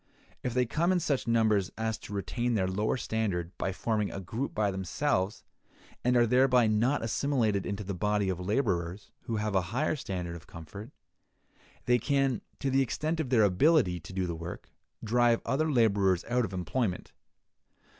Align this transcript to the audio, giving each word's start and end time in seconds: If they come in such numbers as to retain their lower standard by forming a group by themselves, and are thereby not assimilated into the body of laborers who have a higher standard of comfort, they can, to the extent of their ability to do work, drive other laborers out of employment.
If 0.41 0.55
they 0.55 0.65
come 0.65 0.91
in 0.91 0.99
such 0.99 1.27
numbers 1.27 1.69
as 1.77 1.99
to 1.99 2.11
retain 2.13 2.55
their 2.55 2.67
lower 2.67 2.97
standard 2.97 3.55
by 3.59 3.71
forming 3.71 4.09
a 4.11 4.19
group 4.19 4.51
by 4.55 4.71
themselves, 4.71 5.43
and 6.03 6.17
are 6.17 6.25
thereby 6.25 6.65
not 6.65 7.03
assimilated 7.03 7.67
into 7.67 7.83
the 7.83 7.93
body 7.93 8.27
of 8.27 8.39
laborers 8.39 9.11
who 9.25 9.35
have 9.35 9.53
a 9.53 9.61
higher 9.69 9.95
standard 9.95 10.35
of 10.35 10.47
comfort, 10.47 10.89
they 11.85 11.99
can, 11.99 12.41
to 12.57 12.71
the 12.71 12.81
extent 12.81 13.19
of 13.19 13.29
their 13.29 13.43
ability 13.43 13.99
to 13.99 14.11
do 14.11 14.33
work, 14.33 14.71
drive 15.03 15.39
other 15.45 15.71
laborers 15.71 16.25
out 16.27 16.45
of 16.45 16.51
employment. 16.51 17.11